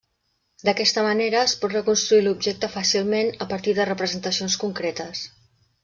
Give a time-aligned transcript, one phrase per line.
[0.69, 5.27] D'aquesta manera es pot reconstruir l'objecte fàcilment a partir de representacions concretes.